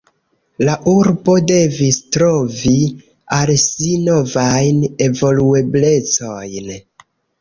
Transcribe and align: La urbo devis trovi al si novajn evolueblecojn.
La 0.67 0.75
urbo 0.91 1.35
devis 1.51 1.99
trovi 2.17 2.73
al 3.37 3.53
si 3.65 3.93
novajn 4.07 4.81
evolueblecojn. 5.09 6.73